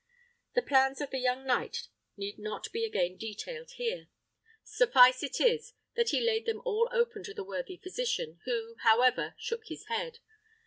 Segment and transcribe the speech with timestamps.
[0.55, 4.07] The plans of the young knight need not be again detailed here.
[4.63, 9.67] Suffice it that he laid them all open to the worthy physician, who, however, shook
[9.67, 10.17] his head.